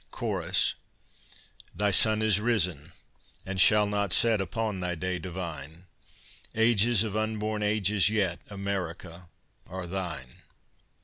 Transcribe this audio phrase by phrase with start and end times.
[0.09, 0.73] Chorus
[1.75, 2.91] Thy sun is risen,
[3.45, 5.85] and shall not set, Upon thy day divine;
[6.55, 9.29] Ages, of unborn ages, yet, America,
[9.67, 10.37] are thine.